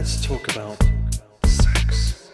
[0.00, 0.82] let's talk about
[1.44, 2.30] sex.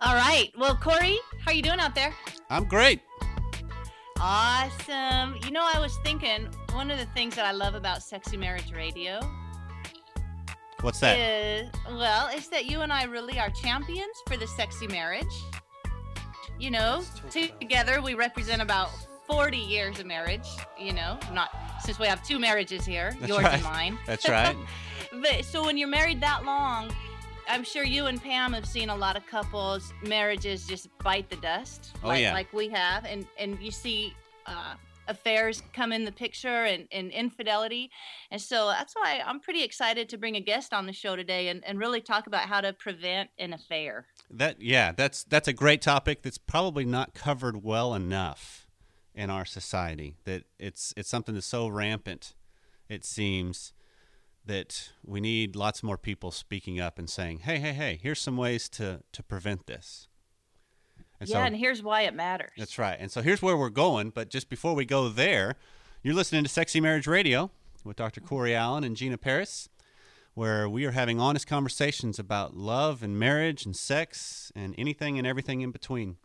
[0.00, 0.52] All right.
[0.56, 2.14] Well, Corey, how are you doing out there?
[2.48, 3.00] I'm great.
[4.20, 5.34] Awesome.
[5.44, 8.70] You know, I was thinking one of the things that I love about Sexy Marriage
[8.72, 9.18] Radio
[10.80, 11.18] What's that?
[11.18, 15.26] is, well, is that you and I really are champions for the sexy marriage.
[16.62, 18.88] You know, Let's talk about- together we represent about
[19.26, 20.46] 40 years of marriage,
[20.78, 21.50] you know, not
[21.84, 23.54] since we have two marriages here, That's yours right.
[23.54, 23.98] and mine.
[24.06, 24.56] That's right.
[25.12, 26.94] But so when you're married that long,
[27.48, 31.36] I'm sure you and Pam have seen a lot of couples marriages just bite the
[31.36, 32.32] dust, Oh, like yeah.
[32.32, 34.14] like we have, and and you see
[34.46, 34.74] uh,
[35.12, 37.90] affairs come in the picture and, and infidelity,
[38.30, 41.48] and so that's why I'm pretty excited to bring a guest on the show today
[41.48, 44.06] and, and really talk about how to prevent an affair.
[44.30, 48.66] That yeah, that's that's a great topic that's probably not covered well enough
[49.14, 50.16] in our society.
[50.24, 52.34] That it's it's something that's so rampant,
[52.88, 53.72] it seems,
[54.44, 58.36] that we need lots more people speaking up and saying, "Hey, hey, hey, here's some
[58.36, 60.08] ways to to prevent this."
[61.22, 62.50] And yeah, and here's why it matters.
[62.58, 62.96] That's right.
[62.98, 64.10] And so here's where we're going.
[64.10, 65.54] But just before we go there,
[66.02, 67.52] you're listening to Sexy Marriage Radio
[67.84, 68.20] with Dr.
[68.20, 69.68] Corey Allen and Gina Parris,
[70.34, 75.24] where we are having honest conversations about love and marriage and sex and anything and
[75.24, 76.16] everything in between.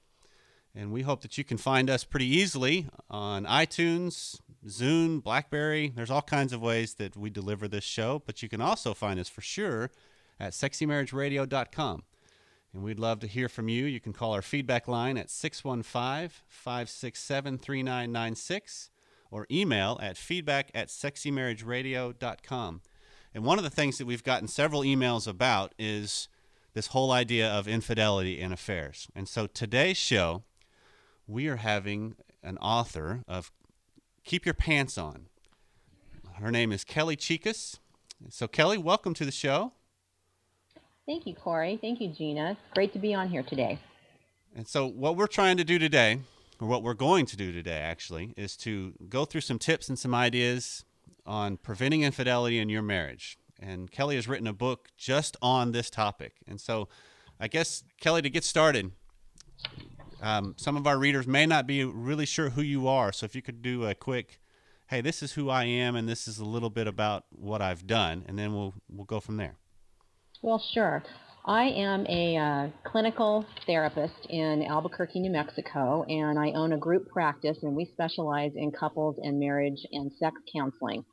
[0.73, 5.93] And we hope that you can find us pretty easily on iTunes, Zune, Blackberry.
[5.95, 9.19] There's all kinds of ways that we deliver this show, but you can also find
[9.19, 9.91] us for sure
[10.39, 12.03] at sexymarriageradio.com.
[12.73, 13.85] And we'd love to hear from you.
[13.85, 18.89] You can call our feedback line at 615 567 3996
[19.31, 22.81] or email at feedback at sexymarriageradio.com.
[23.33, 26.27] And one of the things that we've gotten several emails about is
[26.73, 29.07] this whole idea of infidelity in affairs.
[29.15, 30.43] And so today's show,
[31.27, 33.51] we are having an author of
[34.23, 35.27] Keep Your Pants On.
[36.35, 37.79] Her name is Kelly Chicas.
[38.29, 39.73] So, Kelly, welcome to the show.
[41.07, 41.77] Thank you, Corey.
[41.79, 42.51] Thank you, Gina.
[42.51, 43.79] It's great to be on here today.
[44.53, 46.19] And so, what we're trying to do today,
[46.59, 49.97] or what we're going to do today, actually, is to go through some tips and
[49.97, 50.83] some ideas
[51.25, 53.37] on preventing infidelity in your marriage.
[53.57, 56.33] And Kelly has written a book just on this topic.
[56.45, 56.89] And so,
[57.39, 58.91] I guess, Kelly, to get started,
[60.21, 63.13] um, some of our readers may not be really sure who you are.
[63.13, 64.41] So, if you could do a quick,
[64.87, 67.87] hey, this is who I am, and this is a little bit about what I've
[67.87, 69.55] done, and then we'll we'll go from there.
[70.43, 71.03] Well, sure.
[71.45, 77.07] I am a uh, clinical therapist in Albuquerque, New Mexico, and I own a group
[77.07, 81.03] practice, and we specialize in couples and marriage and sex counseling.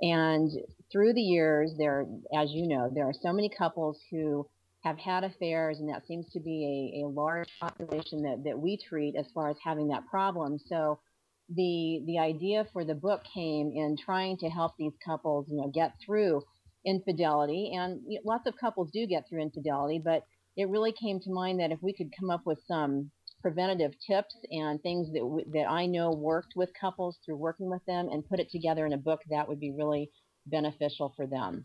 [0.00, 0.50] And
[0.92, 2.06] through the years, there,
[2.36, 4.46] as you know, there are so many couples who
[4.84, 8.78] have had affairs, and that seems to be a, a large population that, that we
[8.88, 10.58] treat as far as having that problem.
[10.68, 11.00] So
[11.48, 15.70] the the idea for the book came in trying to help these couples, you know,
[15.74, 16.42] get through
[16.86, 17.72] infidelity.
[17.74, 20.22] And you know, lots of couples do get through infidelity, but
[20.56, 24.34] it really came to mind that if we could come up with some preventative tips
[24.50, 28.28] and things that w- that I know worked with couples through working with them and
[28.28, 30.10] put it together in a book, that would be really
[30.46, 31.62] beneficial for them.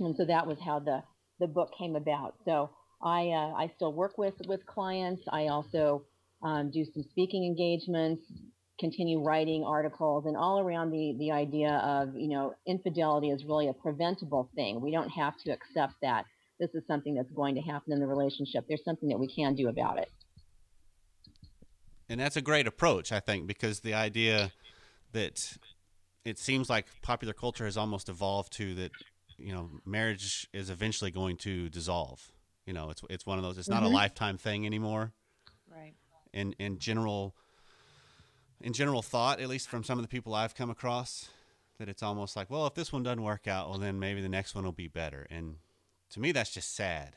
[0.00, 1.02] And so that was how the
[1.38, 2.34] the book came about.
[2.44, 2.70] So
[3.02, 5.22] I uh, I still work with with clients.
[5.30, 6.04] I also
[6.42, 8.22] um, do some speaking engagements,
[8.78, 13.68] continue writing articles, and all around the the idea of you know infidelity is really
[13.68, 14.80] a preventable thing.
[14.80, 16.24] We don't have to accept that
[16.60, 18.64] this is something that's going to happen in the relationship.
[18.68, 20.10] There's something that we can do about it.
[22.08, 24.50] And that's a great approach, I think, because the idea
[25.12, 25.58] that
[26.24, 28.92] it seems like popular culture has almost evolved to that,
[29.36, 32.32] you know, marriage is eventually going to dissolve.
[32.66, 33.58] You know, it's it's one of those.
[33.58, 33.92] It's not a Mhm.
[33.92, 35.12] lifetime thing anymore.
[35.70, 35.94] Right.
[36.32, 37.34] In in general,
[38.60, 41.28] in general thought, at least from some of the people I've come across,
[41.78, 44.28] that it's almost like, well, if this one doesn't work out, well, then maybe the
[44.28, 45.26] next one will be better.
[45.30, 45.56] And
[46.10, 47.16] to me, that's just sad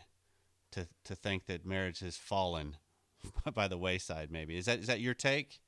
[0.71, 2.77] to to think that marriage has fallen
[3.53, 4.31] by the wayside.
[4.31, 5.59] Maybe is that is that your take?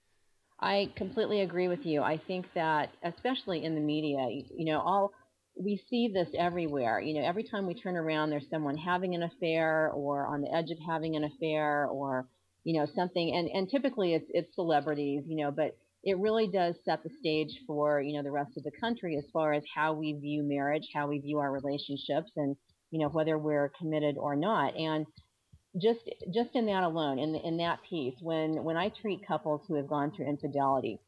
[0.60, 2.02] I completely agree with you.
[2.02, 5.12] I think that, especially in the media, y- you know, all
[5.56, 7.00] we see this everywhere.
[7.00, 10.54] You know, every time we turn around, there's someone having an affair or on the
[10.54, 12.28] edge of having an affair or,
[12.64, 13.34] you know, something.
[13.36, 17.52] And, and typically it's, it's celebrities, you know, but it really does set the stage
[17.66, 20.88] for, you know, the rest of the country as far as how we view marriage,
[20.94, 22.56] how we view our relationships and,
[22.92, 24.76] you know, whether we're committed or not.
[24.76, 25.06] And
[25.82, 26.02] just
[26.34, 29.88] just in that alone, in in that piece, when when I treat couples who have
[29.88, 31.00] gone through infidelity,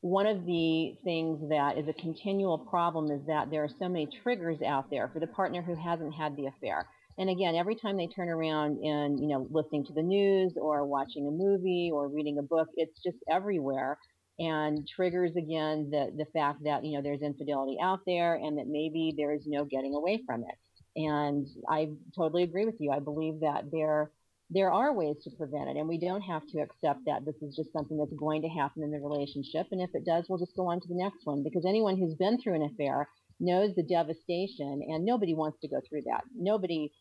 [0.00, 4.08] one of the things that is a continual problem is that there are so many
[4.22, 6.88] triggers out there for the partner who hasn't had the affair.
[7.18, 10.86] And again, every time they turn around and, you know, listening to the news or
[10.86, 13.98] watching a movie or reading a book, it's just everywhere
[14.38, 18.66] and triggers again the, the fact that, you know, there's infidelity out there and that
[18.66, 20.56] maybe there's no getting away from it.
[20.96, 22.90] And I totally agree with you.
[22.90, 24.10] I believe that there
[24.52, 27.54] there are ways to prevent it, and we don't have to accept that this is
[27.54, 29.68] just something that's going to happen in the relationship.
[29.70, 32.14] And if it does, we'll just go on to the next one because anyone who's
[32.14, 33.08] been through an affair
[33.40, 36.22] knows the devastation, and nobody wants to go through that.
[36.36, 36.92] Nobody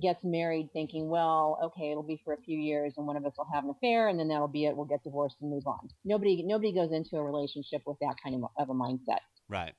[0.00, 3.32] gets married thinking, well, okay, it'll be for a few years, and one of us
[3.36, 4.76] will have an affair, and then that'll be it.
[4.76, 5.88] We'll get divorced and move on.
[6.04, 9.20] Nobody, nobody goes into a relationship with that kind of, of a mindset.
[9.48, 9.74] Right.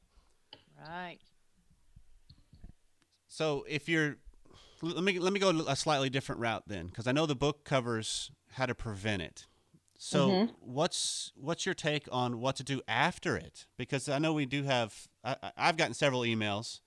[0.87, 1.19] Right.
[3.27, 4.17] So if you're
[4.81, 7.65] let me let me go a slightly different route then because I know the book
[7.65, 9.45] covers how to prevent it.
[10.01, 10.55] So Mhm.
[10.61, 13.67] what's what's your take on what to do after it?
[13.77, 16.79] Because I know we do have I, I- I've gotten several emails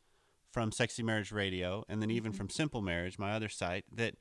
[0.51, 4.17] from Sexy Marriage Radio and then even from Simple Marriage, my other site that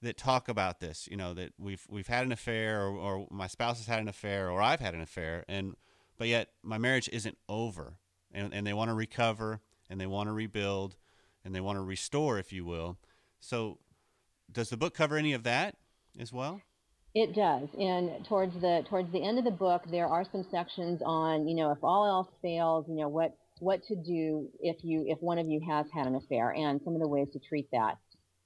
[0.00, 1.06] that talk about this.
[1.10, 4.08] You know that we've we've had an affair or, or my spouse has had an
[4.08, 5.76] affair or I've had an affair and
[6.16, 7.98] but yet my marriage isn't over
[8.30, 10.96] and and they want to recover and they want to rebuild
[11.44, 12.96] and they want to restore, if you will.
[13.40, 13.78] So,
[14.50, 15.76] does the book cover any of that
[16.18, 16.62] as well?
[17.14, 21.02] It does, and towards the towards the end of the book, there are some sections
[21.04, 25.04] on you know if all else fails, you know what what to do if you
[25.06, 27.68] if one of you has had an affair, and some of the ways to treat
[27.70, 27.98] that.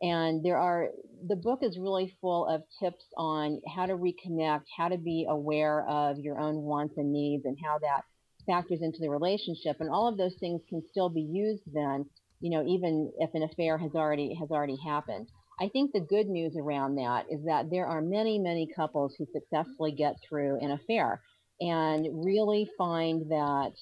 [0.02, 0.88] And there are
[1.28, 5.86] the book is really full of tips on how to reconnect, how to be aware
[5.88, 8.02] of your own wants and needs, and how that
[8.46, 9.76] factors into the relationship.
[9.80, 12.06] And all of those things can still be used then,
[12.40, 15.28] you know, even if an affair has already has already happened.
[15.58, 19.26] I think the good news around that is that there are many, many couples who
[19.32, 21.22] successfully get through an affair
[21.60, 23.72] and really find that,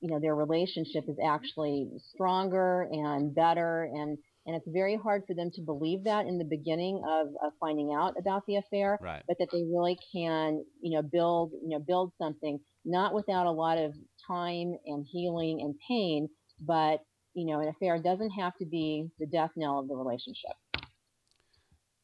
[0.00, 5.34] you know, their relationship is actually stronger and better and and it's very hard for
[5.34, 9.22] them to believe that in the beginning of, of finding out about the affair, Right.
[9.28, 13.52] but that they really can, you know, build, you know, build something not without a
[13.52, 13.94] lot of
[14.26, 16.28] time and healing and pain,
[16.60, 16.98] but
[17.34, 20.56] you know, an affair doesn't have to be the death knell of the relationship.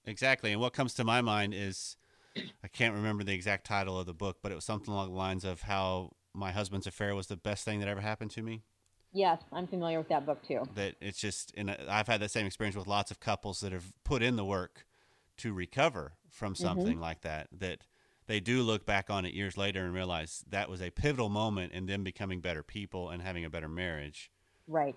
[0.09, 0.53] Exactly.
[0.53, 1.97] And what comes to my mind is
[2.65, 5.17] I can't remember the exact title of the book, but it was something along the
[5.17, 8.63] lines of how my husband's affair was the best thing that ever happened to me.
[9.13, 10.63] Yes, I'm familiar with that book too.
[10.75, 13.73] That it's just, and uh, I've had that same experience with lots of couples that
[13.73, 14.87] have put in the work
[15.39, 16.63] to recover from mm-hmm.
[16.63, 17.49] something like that.
[17.53, 17.81] That
[18.27, 21.73] they do look back on it years later and realize that was a pivotal moment
[21.73, 24.31] in them becoming better people and having a better marriage.
[24.67, 24.97] Right.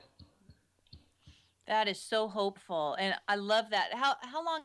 [1.68, 3.94] That is so hopeful, and I love that.
[3.94, 4.64] How how long?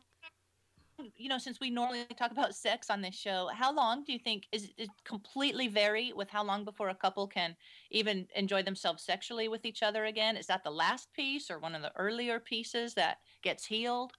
[1.15, 4.17] You know, since we normally talk about sex on this show, how long do you
[4.17, 7.55] think is it completely vary with how long before a couple can
[7.91, 10.35] even enjoy themselves sexually with each other again?
[10.35, 14.13] Is that the last piece or one of the earlier pieces that gets healed?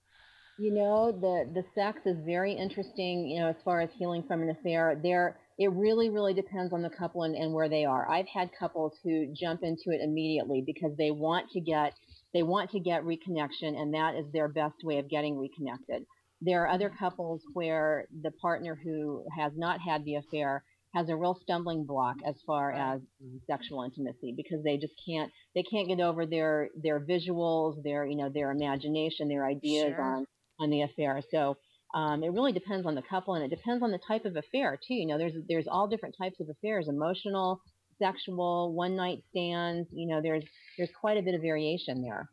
[0.57, 4.41] You know, the the sex is very interesting, you know, as far as healing from
[4.41, 4.99] an affair.
[5.01, 8.09] There it really, really depends on the couple and, and where they are.
[8.09, 11.93] I've had couples who jump into it immediately because they want to get
[12.33, 16.05] they want to get reconnection and that is their best way of getting reconnected.
[16.41, 20.63] There are other couples where the partner who has not had the affair
[20.95, 23.01] has a real stumbling block as far as
[23.45, 28.15] sexual intimacy because they just can't they can't get over their their visuals, their you
[28.15, 30.01] know their imagination, their ideas Sure.
[30.01, 30.25] on
[30.59, 31.21] on the affair.
[31.29, 31.57] So
[31.93, 34.77] um, it really depends on the couple and it depends on the type of affair
[34.77, 34.93] too.
[34.95, 37.59] You know, there's there's all different types of affairs: emotional,
[37.99, 39.87] sexual, one night stands.
[39.91, 40.43] You know, there's
[40.77, 42.29] there's quite a bit of variation there.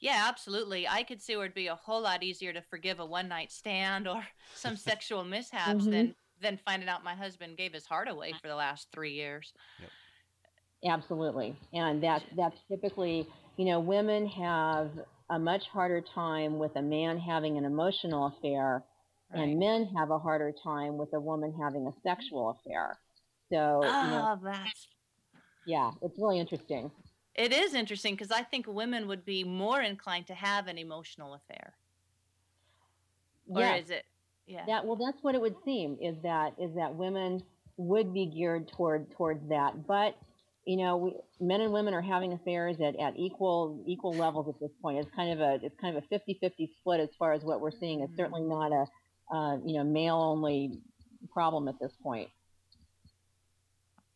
[0.00, 0.86] Yeah, absolutely.
[0.86, 3.50] I could see where it'd be a whole lot easier to forgive a one night
[3.50, 4.22] stand or
[4.52, 5.86] some sexual mishaps Mhm.
[5.86, 9.54] than than finding out my husband gave his heart away for the last three years.
[10.84, 13.26] Absolutely, and that's that's typically
[13.56, 14.90] you know women have
[15.30, 18.82] a much harder time with a man having an emotional affair,
[19.30, 19.42] Right.
[19.42, 22.98] and men have a harder time with a woman having a sexual affair.
[23.50, 24.88] So you know, Oh, that's
[25.64, 26.90] yeah, it's really interesting.
[27.36, 31.34] It is interesting because I think women would be more inclined to have an emotional
[31.34, 31.74] affair.
[33.54, 33.84] Or Yes.
[33.84, 34.06] is it?
[34.46, 34.64] Yeah.
[34.66, 37.42] That well, that's what it would seem is that is that women
[37.76, 40.16] would be geared toward towards that, but
[40.64, 44.58] you know, we, men and women are having affairs at, at equal equal levels at
[44.60, 44.98] this point.
[44.98, 47.70] It's kind of a it's kind of a 50-50 split as far as what we're
[47.70, 48.00] seeing.
[48.00, 48.16] It's Mhm.
[48.16, 48.86] certainly not a
[49.34, 50.80] uh, you know male only
[51.32, 52.30] problem at this point.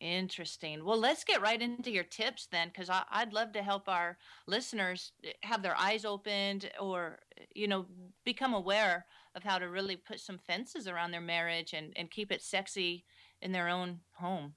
[0.01, 0.83] Interesting.
[0.83, 4.17] Well, let's get right into your tips then, because I'd love to help our
[4.47, 7.85] listeners eh, have their eyes opened or, eh, you know,
[8.25, 9.05] become aware
[9.35, 13.05] of how to really put some fences around their marriage and, and keep it sexy
[13.41, 14.55] in their own home.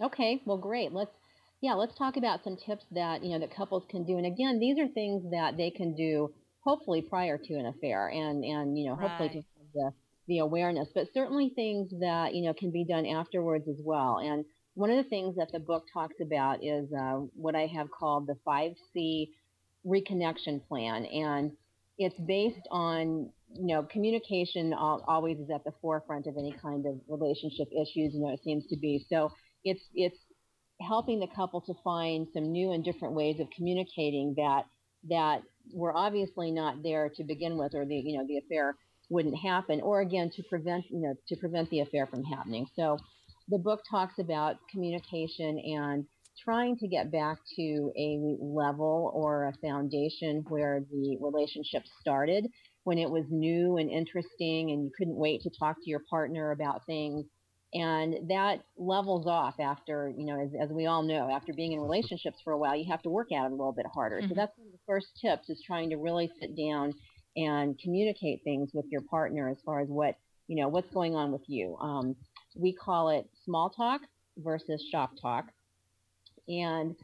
[0.00, 0.92] Okay, well, great.
[0.92, 1.16] Let's
[1.60, 4.16] yeah, let's talk about some tips that you know that couples can do.
[4.18, 8.44] And again, these are things that they can do hopefully prior to an affair, and
[8.44, 9.44] and you know hopefully to Right.
[9.58, 9.92] have the
[10.28, 14.18] the awareness, but certainly things that you know can be done afterwards as well.
[14.18, 17.90] And one of the things that the book talks about is uh, what I have
[17.90, 19.32] called the five C
[19.86, 21.52] reconnection plan, and
[21.98, 27.00] it's based on you know communication always is at the forefront of any kind of
[27.08, 28.14] relationship issues.
[28.14, 29.32] You know, it seems to be so.
[29.64, 30.18] It's it's
[30.80, 34.64] helping the couple to find some new and different ways of communicating that
[35.08, 38.76] that were obviously not there to begin with, or the you know the affair
[39.12, 42.66] wouldn't happen, or again to prevent you know to prevent the affair from happening.
[42.74, 42.98] So
[43.48, 46.06] the book talks about communication and
[46.42, 52.46] trying to get back to a level or a foundation where the relationship started
[52.84, 56.52] when it was new and interesting and you couldn't wait to talk to your partner
[56.52, 57.26] about things
[57.74, 61.80] and that levels off after you know as, as we all know after being in
[61.80, 64.34] relationships for a while you have to work at it a little bit harder so
[64.34, 64.36] Mhm.
[64.36, 66.92] that's one of the first tips is trying to really sit down
[67.36, 70.16] and communicate things with your partner as far as what
[70.48, 71.76] you know what's going on with you.
[71.76, 72.16] Um,
[72.56, 74.02] we call it small talk
[74.38, 75.46] versus shop talk.
[76.48, 76.96] And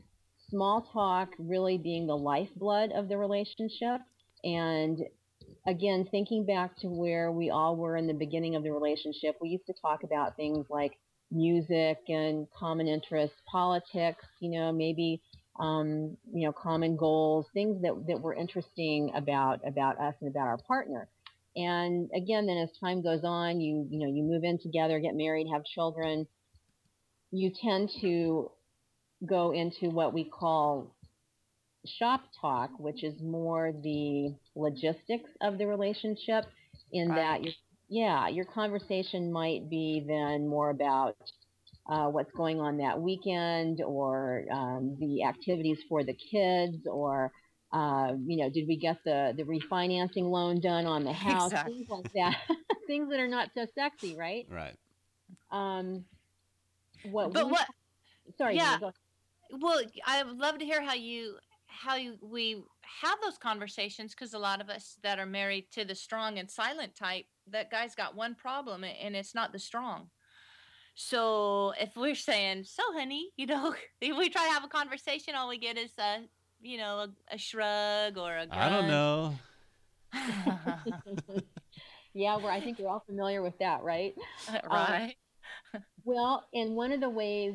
[0.51, 4.01] small talk really being the lifeblood of the relationship.
[4.45, 5.01] And
[5.67, 9.49] again thinking back to where we all were in the beginning of the relationship we
[9.51, 10.93] used to talk about things like
[11.31, 15.21] music and common interests politics you know maybe
[15.59, 20.47] um, you know common goals things that, that were interesting about about us and about
[20.47, 21.09] our partner
[21.57, 25.15] and again then as time goes on you you know you move in together get
[25.15, 26.27] married have children
[27.33, 28.51] you tend to
[29.27, 30.95] go into what we call
[31.87, 36.45] shop talk, which is more the logistics of the relationship,
[36.93, 37.55] in that Right.
[37.89, 41.17] yeah, your conversation might be then more about
[41.89, 47.33] uh, what's going on that weekend, or um, the activities for the kids, or
[47.73, 51.53] uh, you know, did we get the the refinancing loan done on the house?
[51.53, 51.73] Exactly.
[51.75, 52.37] Things like that.
[52.87, 54.47] things that are not so sexy, right?
[54.51, 54.75] Right.
[55.51, 56.05] Um,
[57.05, 57.67] what But we what?
[58.37, 58.77] sorry, Yeah.
[58.77, 58.93] Nina,
[59.51, 61.37] go Well, I would love to hear how you
[61.69, 62.63] how you, we
[63.03, 66.51] have those conversations because a lot of us that are married to the strong and
[66.51, 70.11] silent type, that guy's got one problem and it's not the strong.
[71.01, 75.37] So if we're saying, "So, honey," you know, if we try to have a conversation,
[75.37, 76.23] all we get is a,
[76.61, 78.47] you know, a, a shrug or a.
[78.51, 79.39] I don't know.
[80.13, 80.93] know.
[82.15, 84.13] Yeah, well, I think we're all familiar with that, right?
[84.73, 85.15] right.
[86.05, 87.55] Well, and one of the ways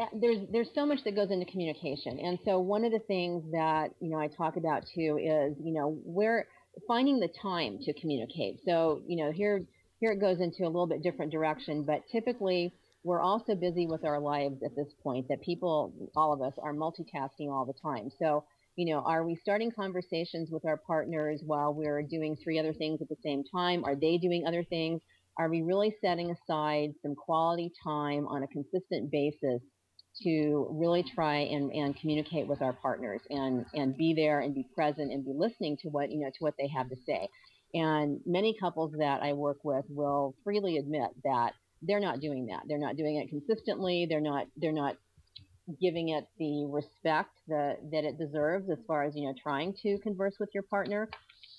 [0.00, 3.44] uh, there's there's so much that goes into communication, and so one of the things
[3.52, 6.46] that you know I talk about too is you know where
[6.88, 8.60] finding the time to communicate.
[8.64, 9.66] So you know here
[10.00, 14.04] here it goes into a little bit different direction, but typically we're also busy with
[14.04, 18.10] our lives at this point that people, all of us, are multitasking all the time.
[18.18, 18.44] So
[18.76, 23.02] you know, are we starting conversations with our partners while we're doing three other things
[23.02, 23.84] at the same time?
[23.84, 25.02] Are they doing other things?
[25.38, 29.60] Are we really setting aside some quality time on a consistent basis
[30.22, 34.66] to really try and, and communicate with our partners and, and be there and be
[34.74, 37.28] present and be listening to what, you know, to what they have to say?
[37.72, 42.62] And many couples that I work with will freely admit that they're not doing that.
[42.66, 44.06] They're not doing it consistently.
[44.08, 44.96] They're not, they're not
[45.80, 49.98] giving it the respect that, that it deserves as far as, you know, trying to
[49.98, 51.08] converse with your partner.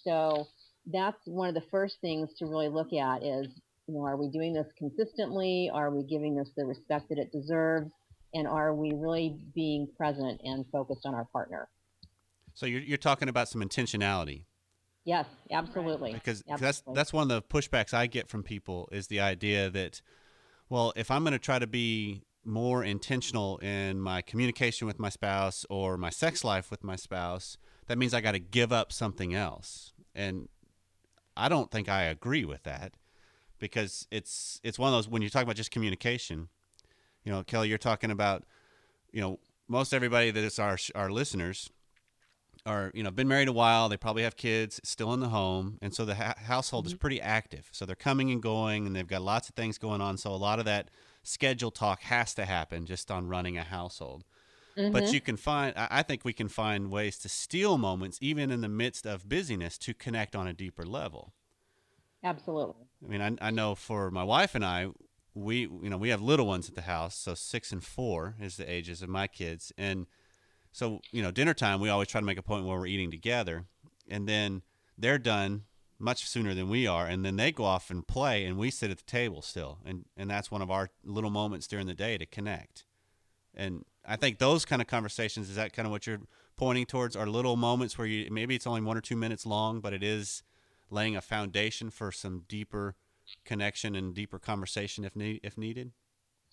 [0.04, 0.48] So
[0.92, 3.48] that's one of the first things to really look at is,
[3.88, 5.70] you know, are we doing this consistently?
[5.74, 7.92] Are we giving this the respect that it deserves?
[8.34, 11.68] And are we really being present and focused on our partner?
[12.54, 14.44] So you're you're talking about some intentionality
[15.04, 16.14] Yes, absolutely.
[16.14, 17.00] because 'cause that's Absolutely.
[17.00, 20.02] that's one of the pushbacks I get from people is the idea that
[20.70, 25.10] well, if I'm going to try to be more intentional in my communication with my
[25.10, 28.92] spouse or my sex life with my spouse, that means I got to give up
[28.94, 29.92] something else.
[30.16, 30.48] And
[31.36, 32.94] I don't think I agree with that
[33.60, 36.48] because it's it's one of those when you talk about just communication.
[37.24, 38.44] You know, Kelly, you're talking about,
[39.12, 41.70] you know, most everybody that is our our listeners
[42.66, 43.90] are you know been married a while.
[43.90, 47.00] They probably have kids still in the home, and so the ha- household is mm-hmm.
[47.00, 47.70] pretty active.
[47.72, 50.18] So they're coming and going, and they've got lots of things going on.
[50.18, 50.90] So a lot of that
[51.24, 54.24] schedule talk has to happen just on running a household.
[54.76, 55.14] But mm-hmm.
[55.14, 58.62] you can find, I I think we can find ways to steal moments, even in
[58.62, 61.34] the midst of busyness, to connect on a deeper level.
[62.24, 62.86] Absolutely.
[63.04, 64.88] I mean, I, I know for my wife and I,
[65.34, 68.58] we you know we have little ones at the house, so six and four is
[68.58, 70.08] the ages of my kids, and
[70.72, 73.12] so you know dinner time we always try to make a point where we're eating
[73.12, 73.66] together,
[74.10, 74.62] and then
[74.98, 75.64] they're done
[76.00, 78.90] much sooner than we are, and then they go off and play, and we sit
[78.90, 82.18] at the table still, and and that's one of our little moments during the day
[82.18, 82.86] to connect,
[83.54, 86.22] and I think those kind of conversations is that kind of what you're
[86.58, 89.80] pointing towards are little moments where you maybe it's only one or two minutes long,
[89.80, 90.44] but it is
[90.90, 92.96] laying a foundation for some deeper
[93.46, 95.92] connection and deeper conversation if need, if needed.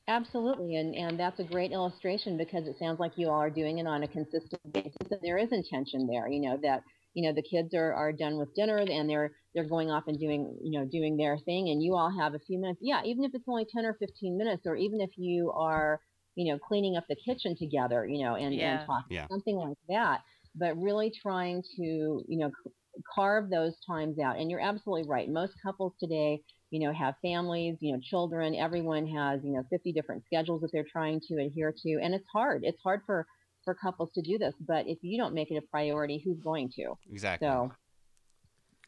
[0.08, 3.78] Absolutely, and and that's a great illustration because it sounds like you all are doing
[3.78, 6.28] it on a consistent basis, and there is intention there.
[6.28, 6.82] You know that
[7.14, 10.18] you know the kids are, are done with dinner and they're they're going off and
[10.18, 12.80] doing you know doing their thing, and you all have a few minutes.
[12.82, 16.00] Yeah, even if it's only ten or fifteen minutes, or even if you are
[16.36, 18.70] you know cleaning up the kitchen together, you know, and Yeah.
[18.70, 19.26] and talking Yeah.
[19.30, 20.22] something like that.
[20.56, 21.82] But really trying to
[22.26, 22.72] you know c-
[23.14, 24.38] carve those times out.
[24.38, 25.28] And you're absolutely right.
[25.28, 28.54] Most couples today you know, have families, you know, children.
[28.54, 32.26] Everyone has, you know, 50 different schedules that they're trying to adhere to, and it's
[32.32, 32.62] hard.
[32.64, 33.26] It's hard for
[33.64, 34.54] for couples to do this.
[34.60, 36.94] But if you don't make it a priority, who's going to?
[37.10, 37.46] Exactly.
[37.48, 37.72] So,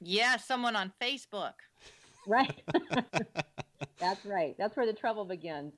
[0.00, 1.52] Yeah, someone on Facebook.
[2.26, 2.62] right.
[3.98, 4.54] That's right.
[4.58, 5.72] That's where the trouble begins.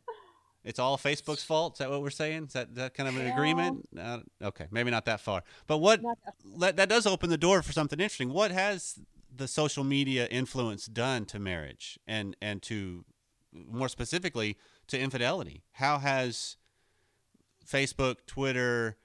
[0.64, 1.74] It's all Facebook's fault.
[1.74, 2.44] Is that what we're saying?
[2.44, 3.88] Is that, that kind of an Well- agreement?
[3.98, 5.42] Uh, okay, maybe not that far.
[5.66, 8.32] But what that- that, that does open the door for something interesting.
[8.32, 9.00] What has
[9.34, 13.04] the social media influence done to marriage and and to
[13.52, 14.56] more specifically
[14.88, 15.62] to infidelity?
[15.72, 16.56] How has
[17.66, 18.96] Facebook, Twitter,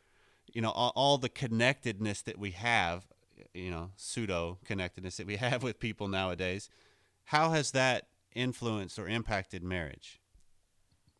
[0.53, 3.05] you know, all, all the connectedness that we have,
[3.53, 6.69] you know, pseudo connectedness that we have with people nowadays,
[7.25, 10.19] how has that influenced or impacted marriage?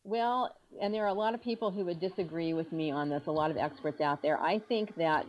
[0.03, 3.23] Well, and there are a lot of people who would disagree with me on this,
[3.27, 4.39] a lot of experts out there.
[4.39, 5.25] I think that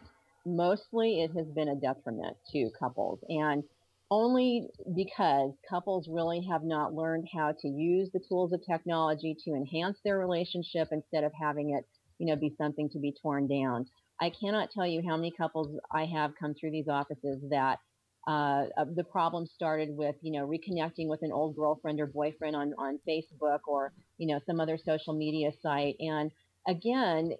[0.57, 3.63] mostly it has been a detriment to couples, and
[4.11, 9.51] only because couples really have not learned how to use the tools of technology to
[9.51, 11.85] enhance their relationship instead of having it,
[12.19, 13.87] you know, be something to be torn down.
[14.21, 17.79] I cannot tell you how many couples I have come through these offices that
[18.27, 18.65] uh,
[18.95, 22.99] the problem started with, you know, reconnecting with an old girlfriend or boyfriend on, on
[23.09, 25.97] Facebook or you know, some other social media site.
[26.01, 26.31] And
[26.67, 27.33] again,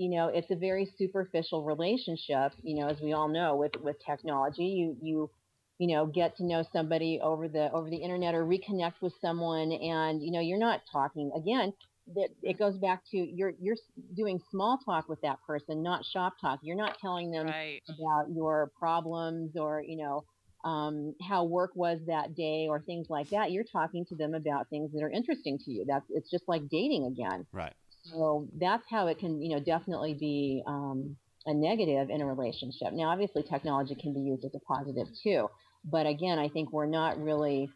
[0.00, 3.96] you know, it's a very superficial relationship, you know, as we all know with, with
[4.04, 5.30] technology, you, you,
[5.78, 9.72] you know, get to know somebody over the, over the internet or reconnect with someone
[9.72, 11.72] and, you know, you're not talking again,
[12.16, 13.76] that it goes back to you're, you're
[14.16, 16.60] doing small talk with that person, not shop talk.
[16.62, 17.82] You're not telling them Right.
[17.88, 20.24] about your problems or you know
[20.64, 24.68] um, how work was that day or things like that you're talking to them about
[24.68, 27.74] things that are interesting to you that's it's just like dating again Right.
[28.10, 32.92] So that's how it can you know definitely be um, a negative in a relationship
[32.92, 35.48] now obviously technology can be used as a positive too
[35.84, 37.68] but again i think we're not really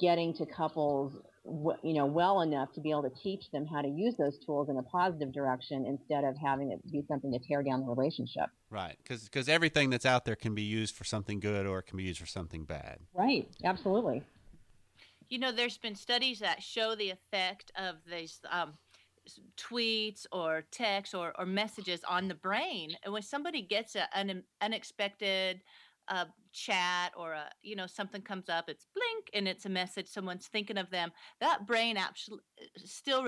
[0.00, 1.12] getting to couples
[1.44, 4.38] w- you know well enough to be able to teach them how to use those
[4.46, 7.86] tools in a positive direction instead of having it be something to tear down the
[7.86, 8.96] relationship Right.
[9.06, 12.04] Because everything that's out there can be used for something good or it can be
[12.04, 13.00] used for something bad.
[13.12, 14.22] Right, absolutely.
[15.28, 18.91] You know, there's been studies that show the effect of these um, s-
[19.56, 22.96] tweets or texts or, or messages on the brain.
[23.04, 25.62] And when somebody gets a, an unexpected
[26.08, 30.08] uh, chat or a, you know something comes up, it's blink and it's a message.
[30.08, 31.12] Someone's thinking of them.
[31.40, 32.40] That brain actually
[32.76, 33.24] still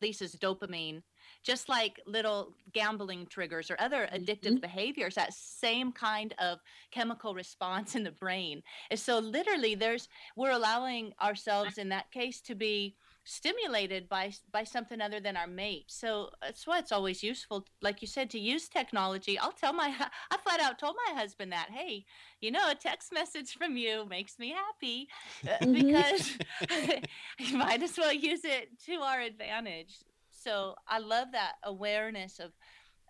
[0.00, 1.02] releases dopamine,
[1.42, 5.16] just like little gambling triggers or other addictive behaviors.
[5.16, 6.58] That same kind of
[6.92, 8.62] chemical response in the brain.
[8.90, 12.96] And so, literally, there's we're allowing ourselves in that case to be
[13.30, 15.84] stimulated by by something other than our mate.
[15.88, 19.38] So that's why it's always useful, like you said, to use technology.
[19.38, 22.06] I'll tell my hu- I flat out told my husband that, hey,
[22.40, 25.08] you know, a text message from you makes me happy
[25.46, 25.74] uh, Mhm.
[25.74, 26.38] because
[27.38, 29.98] you might as well use it to our advantage.
[30.30, 32.52] So I love that awareness of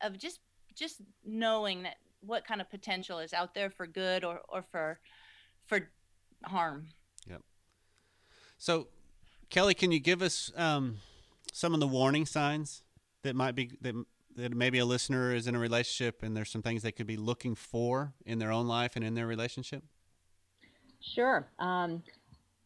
[0.02, 0.40] of just
[0.74, 4.98] just knowing that what kind of potential is out there for good or or for
[5.66, 5.88] for
[6.44, 6.88] harm.
[7.28, 7.42] Yep.
[8.59, 8.88] So,
[9.50, 10.98] Kelly, can you give us um,
[11.52, 12.82] some of the warning signs
[13.22, 13.94] that might be that
[14.37, 17.16] that maybe a listener is in a relationship and there's some things they could be
[17.16, 19.82] looking for in their own life and in their relationship?
[21.00, 21.48] Sure.
[21.58, 22.02] Um,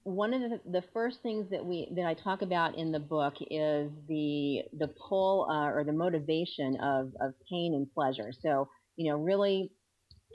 [0.05, 3.35] one of the, the first things that we that I talk about in the book
[3.51, 8.33] is the the pull uh, or the motivation of, of pain and pleasure.
[8.33, 9.71] So you know, really,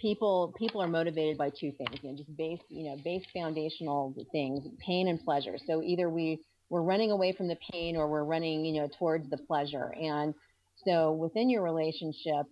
[0.01, 1.99] people people are motivated by two things.
[2.01, 5.57] You know, just base you know base foundational things, pain and pleasure.
[5.65, 9.29] So either we we're running away from the pain or we're running you know towards
[9.29, 9.93] the pleasure.
[9.99, 10.33] And
[10.85, 12.45] so within your relationship,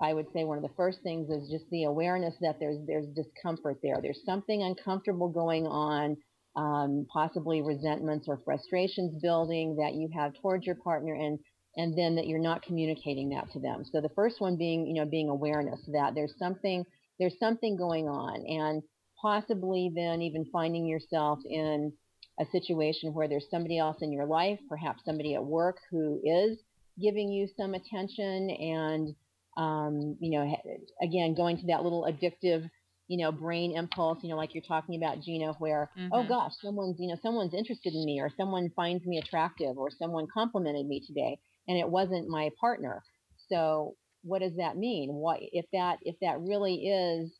[0.00, 3.06] I would say one of the first things is just the awareness that there's there's
[3.08, 3.98] discomfort there.
[4.02, 6.16] There's something uncomfortable going on,
[6.56, 11.38] um, possibly resentments or frustrations building that you have towards your partner, and
[11.76, 13.84] and then that you're not communicating that to them.
[13.90, 16.84] So the first one being you know being awareness that there's something
[17.18, 18.82] there's something going on, and
[19.20, 21.92] possibly then even finding yourself in
[22.40, 26.58] a situation where there's somebody else in your life, perhaps somebody at work who is
[27.00, 29.14] giving you some attention and
[29.56, 30.56] um, you know,
[31.02, 32.68] again, going to that little addictive,
[33.08, 36.26] you know, brain impulse, you know, like you're talking about, Gina, where, oh Mm-hmm.
[36.26, 40.26] gosh, someone's, you know, someone's interested in me or someone finds me attractive or someone
[40.32, 41.38] complimented me today
[41.72, 43.02] and it wasn't my partner.
[43.48, 45.14] So what does that mean?
[45.14, 47.32] What if that if that really is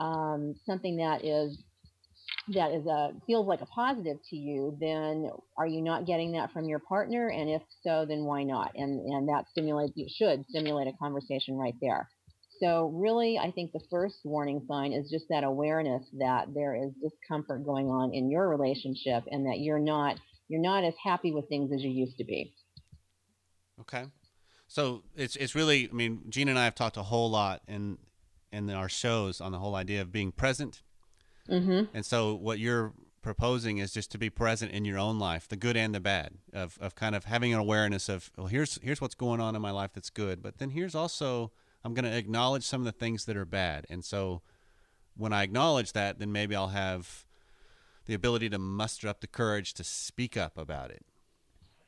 [0.00, 1.62] um, something that is
[2.54, 6.50] that is a feels like a positive to you, then are you not getting that
[6.52, 7.28] from your partner?
[7.28, 8.72] And if so, then why not?
[8.74, 12.08] And and that stimulates you should stimulate a conversation right there.
[12.60, 16.92] So really, I think the first warning sign is just that awareness that there is
[17.02, 20.16] discomfort going on in your relationship, and that you're not
[20.48, 22.54] you're not as happy with things as you used to be.
[23.80, 24.04] Okay.
[24.66, 27.98] So it's it's really I mean Gina and I have talked a whole lot in
[28.52, 30.82] in our shows on the whole idea of being present.
[31.48, 31.94] Mm-hmm.
[31.94, 35.56] And so what you're proposing is just to be present in your own life, the
[35.56, 39.00] good and the bad, of of kind of having an awareness of well here's here's
[39.00, 41.52] what's going on in my life that's good, but then here's also
[41.84, 43.86] I'm going to acknowledge some of the things that are bad.
[43.90, 44.40] And so
[45.16, 47.26] when I acknowledge that, then maybe I'll have
[48.06, 51.04] the ability to muster up the courage to speak up about it.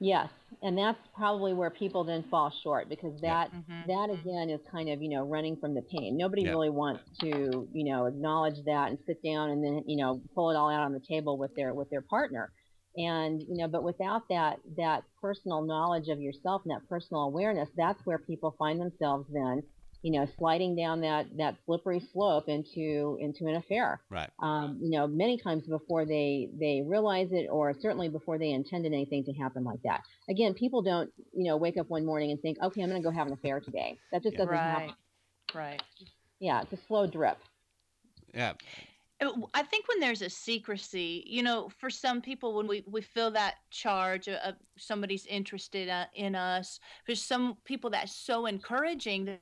[0.00, 0.28] Yes,
[0.62, 3.22] and that's probably where people then fall short because Yeah.
[3.22, 3.86] that Mhm.
[3.86, 6.16] that again is kind of you know running from the pain.
[6.18, 6.52] Nobody Yeah.
[6.52, 10.50] really wants to you know acknowledge that and sit down and then you know pull
[10.50, 12.52] it all out on the table with their with their partner.
[12.96, 17.68] And you know, but without that that personal knowledge of yourself and that personal awareness,
[17.76, 19.62] that's where people find themselves then
[20.06, 24.30] you know sliding down that that slippery slope into into an affair Right.
[24.38, 28.92] um, you know, many times before they they realize it, or certainly before they intended
[28.92, 30.02] anything to happen like that.
[30.28, 33.08] Again, people don't, you know, wake up one morning and think, okay, I'm going to
[33.08, 33.98] go have an affair today.
[34.12, 34.44] That just Yeah.
[34.44, 34.80] doesn't Right.
[34.80, 34.94] happen.
[35.54, 35.82] Right.
[36.38, 37.38] Yeah, it's a slow drip.
[38.32, 38.52] Yeah.
[39.54, 43.30] I think when there's a secrecy, you know, for some people, when we, we feel
[43.30, 49.24] that charge of, of somebody's interested uh, in us, there's some people that's so encouraging
[49.24, 49.40] that,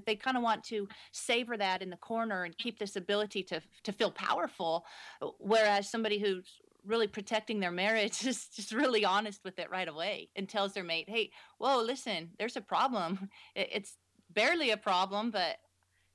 [0.00, 3.42] that they kind of want to savor that in the corner and keep this ability
[3.44, 4.84] to to feel powerful,
[5.38, 10.30] whereas somebody who's really protecting their marriage is just really honest with it right away
[10.36, 13.30] and tells their mate, "Hey, whoa, listen, there's a problem.
[13.54, 13.98] It's
[14.30, 15.58] barely a problem, but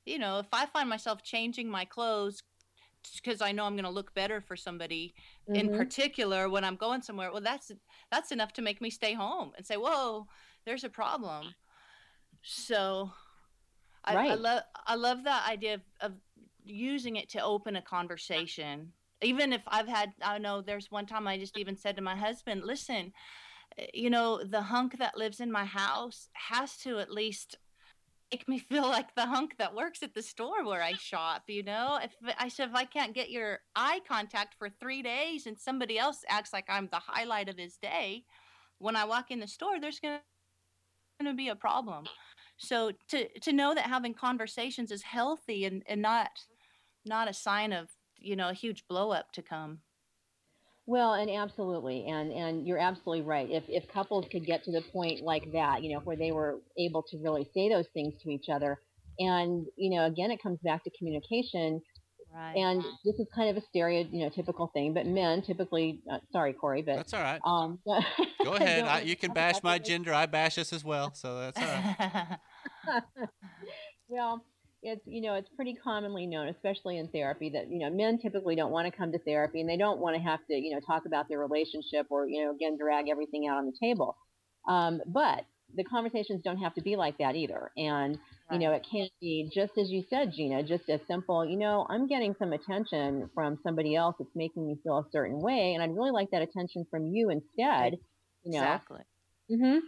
[0.05, 2.43] you know, if I find myself changing my clothes
[3.15, 5.15] because I know I'm going to look better for somebody
[5.53, 5.71] in Mhm.
[5.71, 7.71] particular when I'm going somewhere, well, that's
[8.11, 10.27] that's enough to make me stay home and say, "Whoa,
[10.65, 11.55] there's a problem."
[12.43, 13.13] So,
[14.05, 16.11] I, I love I love that idea of, of
[16.63, 18.91] using it to open a conversation.
[19.21, 22.15] Even if I've had, I know there's one time I just even said to my
[22.15, 23.13] husband, "Listen,
[23.93, 27.57] you know, the hunk that lives in my house has to at least
[28.31, 31.43] make me feel like the hunk that works at the store where I shop.
[31.47, 35.45] You know, if I said if I can't get your eye contact for three days
[35.45, 38.23] and somebody else acts like I'm the highlight of his day,
[38.79, 40.21] when I walk in the store, there's gonna
[41.19, 42.05] gonna be a problem.
[42.57, 46.29] So to to know that having conversations is healthy and and not
[47.05, 49.81] not a sign of you know a huge blow up to come.
[50.87, 53.49] Well, and absolutely, and and you're absolutely right.
[53.49, 56.61] If if couples could get to the point like that, you know, where they were
[56.77, 58.79] able to really say those things to each other,
[59.17, 61.81] and you know, again, it comes back to communication.
[62.35, 62.57] Right.
[62.57, 66.17] And this is kind of a stereo, you know, typical thing, but men typically, uh,
[66.33, 67.39] sorry, Corey, but That's all right.
[67.45, 67.79] um,
[68.43, 68.83] Go ahead.
[68.83, 70.13] I, you can bash my gender.
[70.13, 71.13] I bash us as well.
[71.13, 72.37] So that's all right.
[74.07, 74.45] Well,
[74.83, 78.55] it's you know it's pretty commonly known, especially in therapy, that you know men typically
[78.55, 80.79] don't want to come to therapy and they don't want to have to you know
[80.79, 84.15] talk about their relationship or you know again drag everything out on the table.
[84.67, 85.45] Um, but
[85.75, 88.19] the conversations don't have to be like that either, and
[88.51, 91.45] you know it can be just as you said, Gina, just as simple.
[91.45, 95.39] You know, I'm getting some attention from somebody else that's making me feel a certain
[95.39, 97.97] way, and I'd really like that attention from you instead.
[98.43, 98.59] You know.
[98.59, 99.01] exactly.
[99.51, 99.79] Mm-hmm.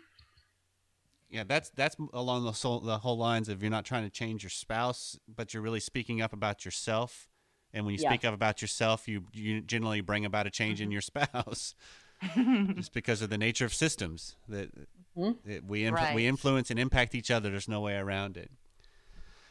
[1.30, 4.44] Yeah, that's that's along the whole, the whole lines of you're not trying to change
[4.44, 7.28] your spouse, but you're really speaking up about yourself.
[7.74, 8.12] And when you Yes.
[8.12, 11.76] speak up about yourself, you you generally bring about a change in your spouse,
[12.76, 14.70] just because of the nature of systems that,
[15.16, 15.38] Mhm.
[15.46, 16.16] that we inf- Right.
[16.16, 17.50] we influence and impact each other.
[17.50, 18.52] There's no way around it.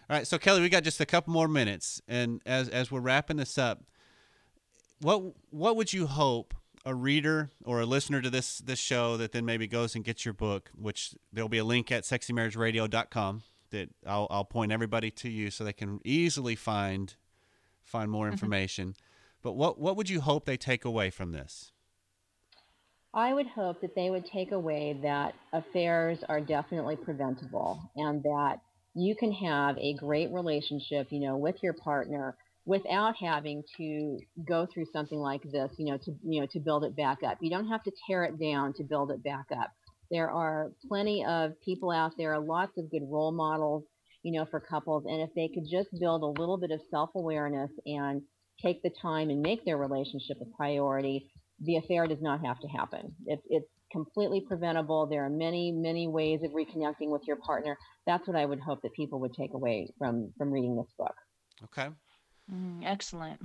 [0.08, 3.00] All right, so Kelly, we got just a couple more minutes, and as as we're
[3.00, 3.82] wrapping this up,
[5.00, 9.32] what what would you hope a reader or a listener to this this show that
[9.32, 13.90] then maybe goes and gets your book, which there'll be a link at sexymarriageradio.com that
[14.06, 17.14] I'll I'll point everybody to you so they can easily find
[17.82, 18.94] find more information.
[19.42, 21.72] But what what would you hope they take away from this?
[23.16, 28.60] I would hope that they would take away that affairs are definitely preventable and that
[28.94, 34.66] you can have a great relationship, you know, with your partner without having to go
[34.66, 37.38] through something like this, you know, to you know to build it back up.
[37.40, 39.70] You don't have to tear it down to build it back up.
[40.10, 43.84] There are plenty of people out there, lots of good role models,
[44.24, 47.70] you know, for couples, and if they could just build a little bit of self-awareness
[47.86, 48.20] and
[48.60, 52.68] take the time and make their relationship a priority, the affair does not have to
[52.68, 53.14] happen.
[53.26, 55.06] It's it's completely preventable.
[55.06, 57.76] There are many, many ways of reconnecting with your partner.
[58.06, 61.14] That's what I would hope that people would take away from from reading this book.
[61.64, 61.88] Okay.
[62.52, 63.40] Mm, excellent.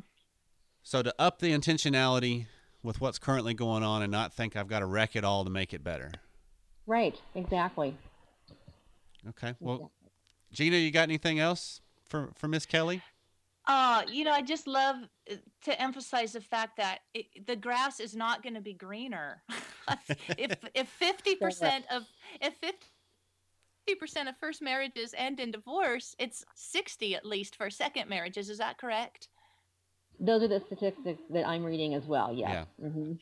[0.83, 2.47] So to up the intentionality
[2.83, 5.49] with what's currently going on and not think I've got to wreck it all to
[5.49, 6.11] make it better.
[6.87, 7.95] Right, exactly.
[9.29, 9.53] Okay.
[9.59, 9.91] Well,
[10.51, 13.01] Gina, you got anything else for for Miss Kelly?
[13.67, 14.95] Uh, you know, I just love
[15.29, 19.43] uh, to emphasize the fact that it, the grass is not going to be greener.
[20.37, 22.03] if if fifty percent of
[22.41, 22.87] if fifty
[23.99, 28.49] percent of first marriages end in divorce, it's sixty at least for second marriages.
[28.49, 29.27] Is that correct?
[30.19, 32.33] Those are the statistics that I'm reading as well.
[32.33, 32.65] Yes.
[32.79, 32.89] Yeah.
[32.89, 33.13] hmm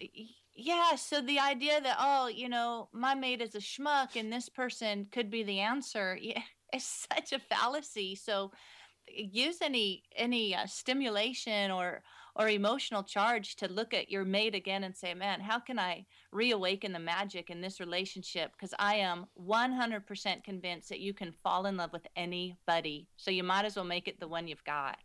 [0.56, 0.95] Yeah.
[0.95, 5.08] So the idea that oh, you know, my mate is a schmuck and this person
[5.12, 6.41] could be the answer, yeah,
[6.73, 8.15] it's such a fallacy.
[8.15, 8.52] So
[9.13, 12.02] use any any uh, stimulation or
[12.36, 16.06] or emotional charge to look at your mate again and say man how can i
[16.32, 21.65] reawaken the magic in this relationship because i am 100% convinced that you can fall
[21.65, 24.98] in love with anybody so you might as well make it the one you've got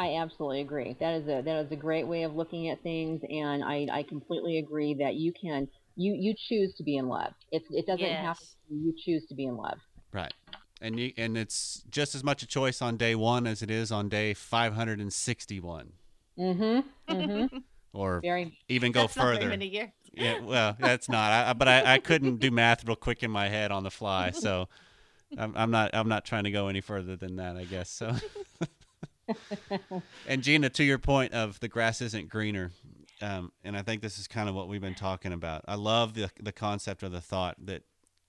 [0.00, 0.96] I absolutely agree.
[1.00, 4.04] That is a that is a great way of looking at things, and I, I
[4.04, 7.32] completely agree that you can you you choose to be in love.
[7.50, 8.44] It's it doesn't have to.
[8.44, 8.56] Yes.
[8.70, 9.78] You choose to be in love.
[10.12, 10.32] Right.
[10.80, 13.90] And you and it's just as much a choice on day 1 as it is
[13.90, 15.92] on day 561
[16.38, 17.12] Mm-hmm.
[17.12, 17.56] Mm-hmm.
[17.92, 18.56] or Very.
[18.68, 19.48] even go That's not very further.
[19.48, 19.88] many years.
[20.12, 21.30] Yeah, well, that's not.
[21.32, 23.90] I, I- but I, I couldn't do math real quick in my head on the
[23.90, 24.68] fly, so
[25.36, 25.90] I'm, I'm not.
[25.94, 27.56] I'm not trying to go any further than that.
[27.56, 28.14] I guess so.
[30.26, 32.70] and Gina, to your point of the grass isn't greener,
[33.20, 35.64] um, and I think this is kind of what we've been talking about.
[35.68, 37.82] I love the the concept of the thought that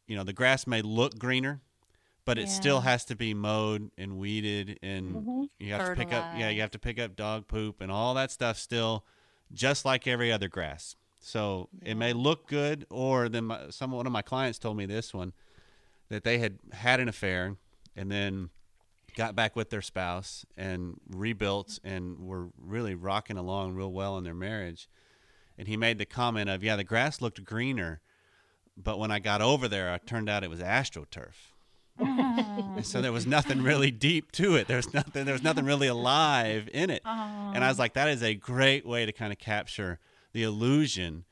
[0.07, 1.61] you know the grass may look greener,
[2.29, 5.49] but it still has to be mowed and weeded, and Mhm.
[5.57, 6.27] you have to pick up.
[6.31, 9.03] Yeah, you have to pick up dog poop and all that stuff still,
[9.51, 10.95] just like every other grass.
[11.19, 14.85] So it may look good, or then my, some one of my clients told me
[14.85, 15.33] this one
[16.09, 17.57] that they had had an affair
[17.95, 18.51] and then
[19.15, 24.23] got back with their spouse and rebuilt and were really rocking along real well in
[24.23, 24.87] their marriage.
[25.57, 28.01] And he made the comment of, "Yeah, the grass looked greener,
[28.77, 31.55] but when I got over there, it turned out it was astroturf."
[31.99, 34.67] And so there was nothing really deep to it.
[34.67, 35.25] There's nothing.
[35.25, 37.01] There was nothing really alive in it.
[37.05, 39.99] And I was like, that is a great way to kind of capture
[40.33, 41.25] the illusion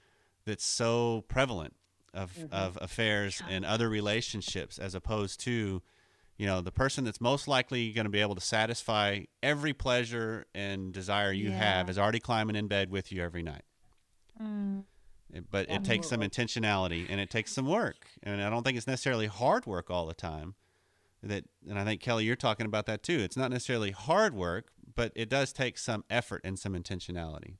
[0.45, 1.75] that's so prevalent
[2.13, 5.81] of of affairs and other relationships, as opposed to,
[6.37, 10.45] you know, the person that's most likely going to be able to satisfy every pleasure
[10.55, 13.63] and desire you have is already climbing in bed with you every night.
[14.41, 14.83] Mm.
[15.51, 18.07] But it takes some intentionality and it takes some work.
[18.23, 20.55] And I don't think it's necessarily hard work all the time.
[21.23, 23.19] That and I think Kelly, you're talking about that too.
[23.19, 27.55] It's not necessarily hard work, but it does take some effort and some intentionality.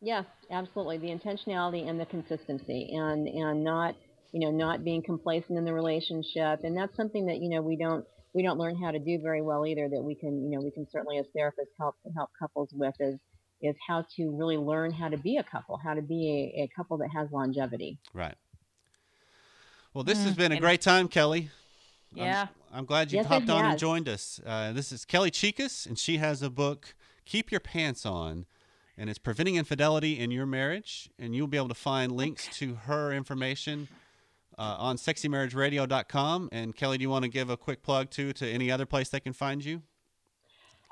[0.00, 0.98] Yes, absolutely.
[0.98, 3.94] The intentionality and the consistency, and and not
[4.32, 7.76] you know not being complacent in the relationship, and that's something that you know we
[7.76, 8.04] don't
[8.34, 9.88] we don't learn how to do very well either.
[9.88, 13.18] That we can you know we can certainly as therapists help help couples with is
[13.62, 16.68] is how to really learn how to be a couple, how to be a, a
[16.76, 17.98] couple that has longevity.
[18.12, 18.34] Right.
[19.94, 21.50] Well, this has Mm, been a great time, Kelly.
[22.16, 22.46] I'm- Yeah.
[22.72, 24.40] I'm, glad you Yes, it hopped on and joined us.
[24.44, 26.94] Uh, this is Kelly Chicas, and she has a book,
[27.26, 28.46] Keep Your Pants On,
[28.96, 31.10] and it's Preventing Infidelity in Your Marriage.
[31.18, 33.88] And you'll be able to find links to her information
[34.58, 36.48] uh, on sexymarriageradio.com.
[36.52, 39.08] And Kelly, do you want to give a quick plug too to any other place
[39.10, 39.82] they can find you?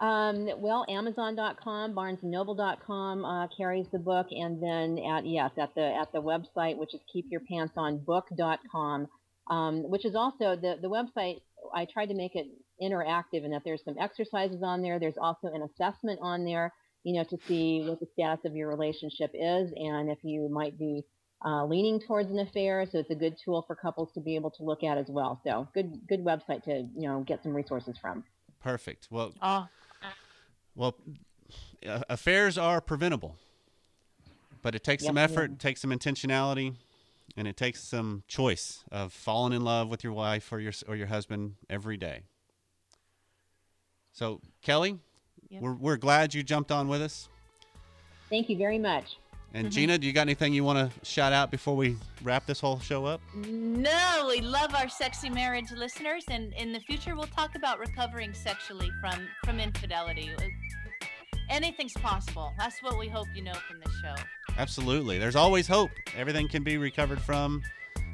[0.01, 6.11] Um, well, Amazon.com, BarnesandNoble.com uh, carries the book, and then at yes, at the at
[6.13, 9.09] the website, which is KeepYourPantsOnBook.com,
[9.51, 11.41] um, which is also the the website.
[11.75, 12.47] I tried to make it
[12.83, 14.99] interactive in that there's some exercises on there.
[14.99, 16.73] There's also an assessment on there,
[17.05, 20.79] you know, to see what the status of your relationship is, and if you might
[20.79, 21.05] be
[21.45, 22.87] uh, leaning towards an affair.
[22.91, 25.41] So it's a good tool for couples to be able to look at as well.
[25.45, 28.25] So good good website to you know get some resources from.
[28.63, 29.09] Perfect.
[29.11, 29.67] Well, Oh,
[30.75, 30.97] Well,
[32.09, 33.37] affairs are preventable,
[34.63, 36.75] but it takes some Yes, effort, it takes some intentionality,
[37.37, 40.97] and it takes some choice of falling in love with your wife or your or
[40.97, 42.23] your husband every day.
[44.13, 44.99] So, Kelly,
[45.49, 45.63] Yep.
[45.63, 47.29] we're we're glad you jumped on with us.
[48.29, 49.17] Thank you very much.
[49.53, 49.73] And Mhm.
[49.73, 52.79] Gina, do you got anything you want to shout out before we wrap this whole
[52.79, 53.21] show up?
[53.35, 58.33] No, we love our sexy marriage listeners, and in the future we'll talk about recovering
[58.33, 60.31] sexually from from infidelity.
[61.51, 62.53] Anything's possible.
[62.57, 64.15] That's what we hope you know from this show.
[64.57, 65.19] Absolutely.
[65.19, 65.91] There's always hope.
[66.17, 67.63] Everything can be recovered from,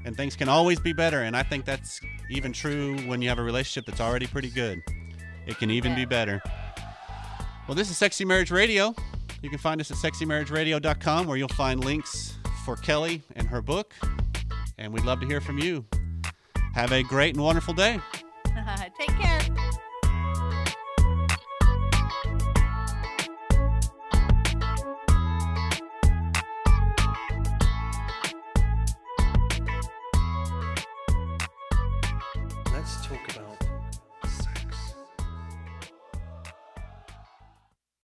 [0.06, 1.22] and things can always be better.
[1.22, 4.82] And I think that's even true when you have a relationship that's already pretty good.
[5.46, 6.40] It can even be better.
[7.68, 8.94] Well, this is Sexy Marriage Radio.
[9.42, 13.94] You can find us at sexymarriageradio.com where you'll find links for Kelly and her book.
[14.78, 15.84] And we'd love to hear from you.
[16.74, 18.00] Have a great and wonderful day.